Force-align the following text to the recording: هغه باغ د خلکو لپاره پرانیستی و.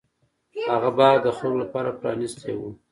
هغه 0.71 0.89
باغ 0.97 1.15
د 1.25 1.27
خلکو 1.37 1.61
لپاره 1.63 1.89
پرانیستی 1.99 2.53
و. 2.57 2.61